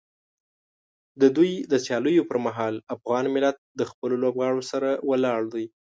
د 1.21 1.23
دوی 1.35 1.51
د 1.71 1.73
سیالیو 1.85 2.27
پر 2.29 2.37
مهال 2.45 2.75
افغان 2.95 3.25
ملت 3.35 3.57
د 3.79 3.81
خپلو 3.91 4.15
لوبغاړو 4.23 4.61
سره 4.71 4.89
ولاړ 5.09 5.41
دی. 5.53 5.65